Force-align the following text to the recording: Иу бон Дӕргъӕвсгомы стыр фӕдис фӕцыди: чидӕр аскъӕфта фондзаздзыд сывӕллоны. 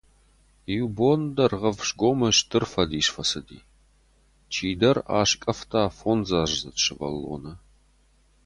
Иу 0.73 0.87
бон 0.95 1.21
Дӕргъӕвсгомы 1.35 2.29
стыр 2.37 2.63
фӕдис 2.71 3.07
фӕцыди: 3.13 3.59
чидӕр 4.53 4.97
аскъӕфта 5.19 5.83
фондзаздзыд 5.97 6.75
сывӕллоны. 6.83 7.53